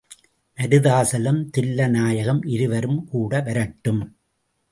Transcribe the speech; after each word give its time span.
மருதாசலம், 0.57 1.41
தில்லைநாயகம் 1.57 2.47
இருவரும் 2.47 3.05
கூட 3.05 3.41
வரட்டும். 3.41 4.01